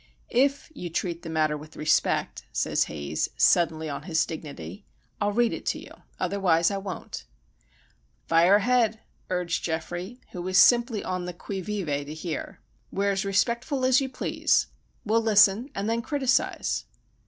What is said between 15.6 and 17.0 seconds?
and then criticise."